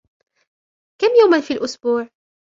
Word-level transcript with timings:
كم 1.01 1.07
يومًا 1.21 1.39
في 1.41 1.53
الأسبوع؟ 1.53 2.07